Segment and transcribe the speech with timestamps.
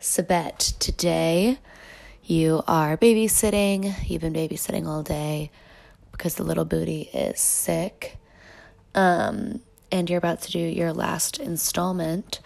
[0.00, 0.78] Sabette.
[0.78, 1.58] Today,
[2.22, 3.94] you are babysitting.
[4.08, 5.50] You've been babysitting all day
[6.12, 8.16] because the little booty is sick.
[8.94, 12.40] Um, and you're about to do your last installment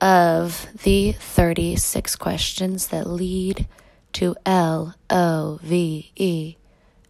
[0.00, 3.66] of the 36 questions that lead
[4.12, 6.56] to L O V E.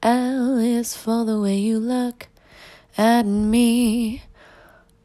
[0.02, 2.28] L is for the way you look
[2.96, 4.22] at me.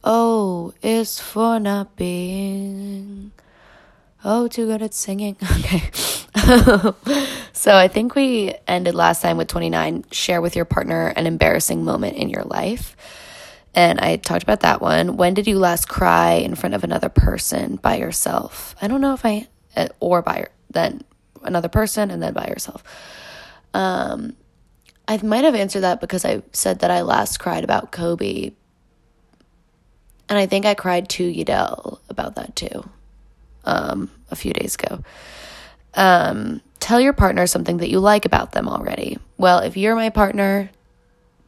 [0.04, 3.32] O is for not being.
[4.24, 5.38] Oh, too good at singing.
[5.60, 5.90] Okay.
[7.54, 10.06] so I think we ended last time with 29.
[10.12, 12.96] Share with your partner an embarrassing moment in your life.
[13.76, 15.18] And I talked about that one.
[15.18, 18.76] When did you last cry in front of another person by yourself?
[18.82, 21.04] I don't know if I, uh, or by then
[21.44, 22.84] another person and then by yourself.
[23.74, 24.36] Um,
[25.08, 28.54] I might have answered that because I said that I last cried about Kobe.
[30.30, 32.90] And I think I cried to Yadel about that too
[33.70, 35.04] um, a few days ago.
[35.94, 39.18] Um, tell your partner something that you like about them already.
[39.38, 40.72] Well, if you're my partner,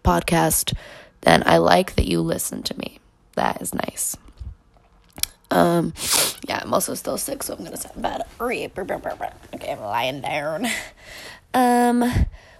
[0.03, 0.73] podcast,
[1.21, 2.99] then I like that you listen to me.
[3.35, 4.17] That is nice.
[5.49, 5.93] Um,
[6.47, 8.23] yeah, I'm also still sick, so I'm gonna sit in bed.
[9.53, 10.67] Okay, I'm lying down.
[11.53, 12.09] Um,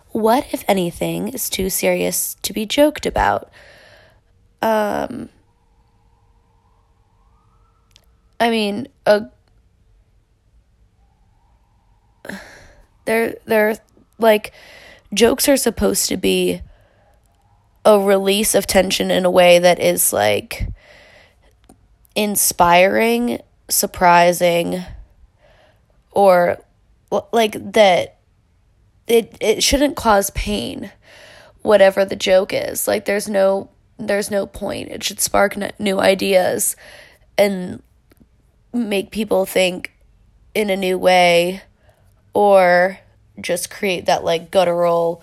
[0.09, 3.49] what, if anything, is too serious to be joked about?
[4.61, 5.29] Um,
[8.37, 9.27] I mean, a
[13.05, 13.77] they're they're
[14.17, 14.51] like
[15.13, 16.61] jokes are supposed to be
[17.85, 20.67] a release of tension in a way that is like
[22.15, 24.83] inspiring, surprising,
[26.11, 26.57] or
[27.31, 28.17] like that
[29.07, 30.91] it it shouldn't cause pain
[31.61, 32.87] whatever the joke is.
[32.87, 34.89] Like there's no there's no point.
[34.89, 36.75] It should spark new ideas
[37.37, 37.81] and
[38.73, 39.91] make people think
[40.53, 41.61] in a new way
[42.33, 42.99] or
[43.39, 45.21] just create that like guttural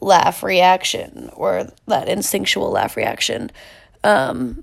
[0.00, 3.50] laugh reaction or that instinctual laugh reaction.
[4.04, 4.62] Um,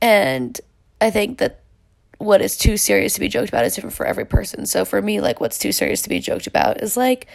[0.00, 0.60] and
[1.00, 1.60] I think that
[2.18, 4.66] what is too serious to be joked about is different for every person.
[4.66, 7.26] So for me, like what's too serious to be joked about is like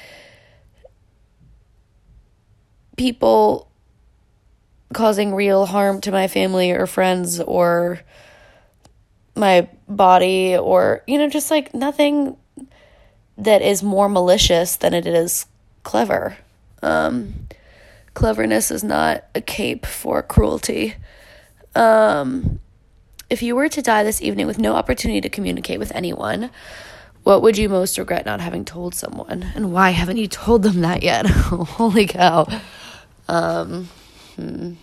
[2.97, 3.69] people
[4.93, 8.01] causing real harm to my family or friends or
[9.35, 12.35] my body or you know just like nothing
[13.41, 15.47] that is more malicious than it is
[15.83, 16.37] clever.
[16.83, 17.47] Um,
[18.13, 20.95] cleverness is not a cape for cruelty.
[21.75, 22.59] Um,
[23.29, 26.51] if you were to die this evening with no opportunity to communicate with anyone,
[27.23, 29.51] what would you most regret not having told someone?
[29.55, 31.25] And why haven't you told them that yet?
[31.27, 32.47] Holy cow.
[33.27, 33.89] Um,
[34.35, 34.73] hmm.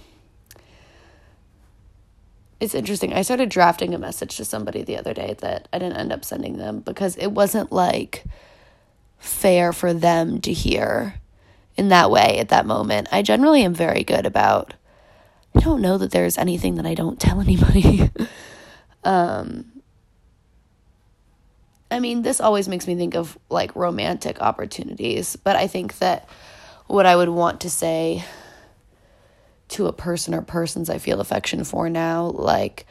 [2.59, 3.13] It's interesting.
[3.13, 6.25] I started drafting a message to somebody the other day that I didn't end up
[6.25, 8.25] sending them because it wasn't like
[9.19, 11.15] fair for them to hear
[11.77, 13.09] in that way at that moment.
[13.13, 14.75] I generally am very good about
[15.55, 18.11] I don't know that there's anything that I don't tell anybody.
[19.05, 19.79] um
[21.91, 26.29] I mean, this always makes me think of like romantic opportunities, but I think that
[26.87, 28.25] what I would want to say
[29.69, 32.87] to a person or persons I feel affection for now, like,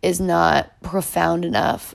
[0.00, 1.94] is not profound enough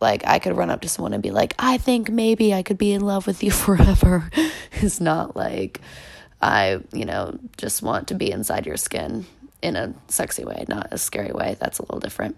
[0.00, 2.78] like I could run up to someone and be like, I think maybe I could
[2.78, 4.30] be in love with you forever.
[4.72, 5.80] it's not like
[6.40, 9.26] I, you know, just want to be inside your skin
[9.60, 11.56] in a sexy way, not a scary way.
[11.58, 12.36] That's a little different.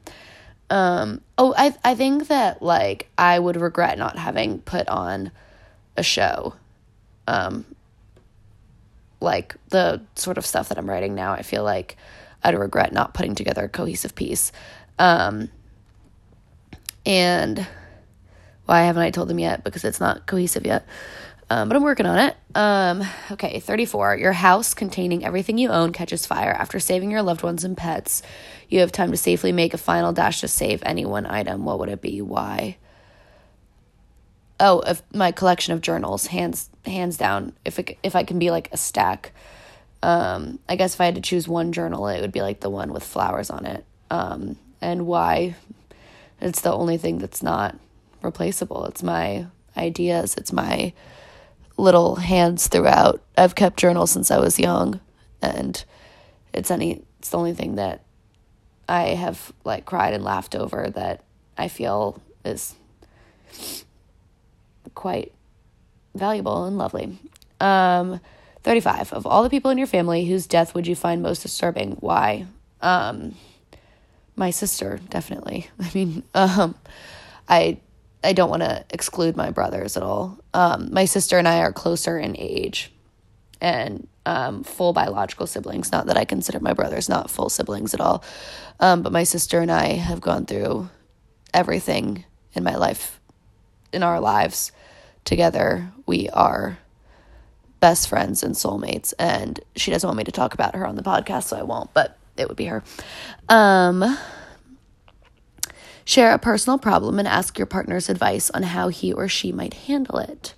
[0.70, 5.32] Um, oh, I I think that like I would regret not having put on
[5.96, 6.54] a show.
[7.26, 7.64] Um,
[9.20, 11.96] like the sort of stuff that I'm writing now, I feel like
[12.42, 14.52] I'd regret not putting together a cohesive piece.
[14.98, 15.50] Um,
[17.06, 17.66] and
[18.66, 19.64] why haven't I told them yet?
[19.64, 20.86] Because it's not cohesive yet.
[21.50, 22.36] Um, but I'm working on it.
[22.54, 23.02] Um,
[23.32, 24.16] okay, 34.
[24.18, 26.52] Your house containing everything you own catches fire.
[26.52, 28.22] After saving your loved ones and pets,
[28.68, 31.64] you have time to safely make a final dash to save any one item.
[31.64, 32.22] What would it be?
[32.22, 32.76] Why?
[34.60, 37.54] Oh, if my collection of journals, hands hands down.
[37.64, 39.32] If it, if I can be like a stack,
[40.04, 42.70] um, I guess if I had to choose one journal, it would be like the
[42.70, 43.84] one with flowers on it.
[44.08, 45.56] Um, and why?
[46.40, 47.76] It's the only thing that's not
[48.22, 48.86] replaceable.
[48.86, 49.46] It's my
[49.76, 50.92] ideas, it's my
[51.76, 53.22] little hands throughout.
[53.36, 55.00] I've kept journals since I was young
[55.42, 55.82] and
[56.52, 58.02] it's any it's the only thing that
[58.88, 61.22] I have like cried and laughed over that
[61.56, 62.74] I feel is
[64.94, 65.32] quite
[66.14, 67.18] valuable and lovely.
[67.60, 68.20] Um
[68.62, 71.92] 35 of all the people in your family whose death would you find most disturbing?
[72.00, 72.46] Why?
[72.82, 73.34] Um
[74.36, 76.74] my sister definitely i mean um
[77.48, 77.78] i
[78.22, 80.38] I don't want to exclude my brothers at all.
[80.52, 82.92] Um, my sister and I are closer in age
[83.60, 85.90] and um, full biological siblings.
[85.90, 88.22] Not that I consider my brothers not full siblings at all,
[88.78, 90.90] um, but my sister and I have gone through
[91.54, 93.20] everything in my life,
[93.92, 94.72] in our lives
[95.24, 95.90] together.
[96.06, 96.78] We are
[97.80, 101.02] best friends and soulmates, and she doesn't want me to talk about her on the
[101.02, 102.82] podcast, so I won't, but it would be her.
[103.48, 104.18] Um,
[106.04, 109.74] share a personal problem and ask your partner's advice on how he or she might
[109.74, 110.54] handle it.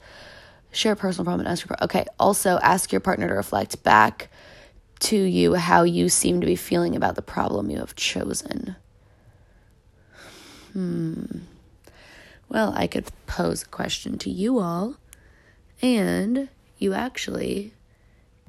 [0.72, 4.30] Share a personal problem and ask your okay also ask your partner to reflect back
[5.00, 8.76] to you how you seem to be feeling about the problem you have chosen.
[10.72, 11.24] Hmm.
[12.48, 14.96] Well i could pose a question to you all
[15.82, 16.48] and
[16.78, 17.72] you actually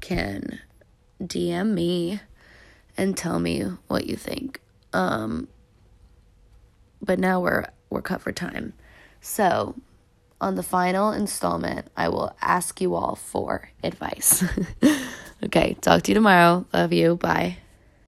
[0.01, 0.59] can
[1.21, 2.19] dm me
[2.97, 4.61] and tell me what you think
[4.93, 5.47] um
[7.01, 8.73] but now we're we're cut for time
[9.21, 9.75] so
[10.43, 14.43] on the final installment, I will ask you all for advice.
[15.43, 16.65] okay, talk to you tomorrow.
[16.73, 17.15] Love you.
[17.15, 17.59] Bye.